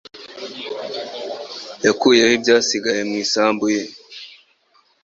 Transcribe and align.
Yakuyeho 1.85 2.31
ibyasigaye 2.37 3.01
mu 3.09 3.15
isambu 3.23 3.65
ye. 3.75 3.83